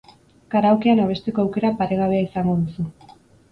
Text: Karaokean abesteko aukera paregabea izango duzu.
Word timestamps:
Karaokean 0.53 1.01
abesteko 1.03 1.45
aukera 1.45 1.73
paregabea 1.83 2.25
izango 2.31 2.59
duzu. 2.65 2.91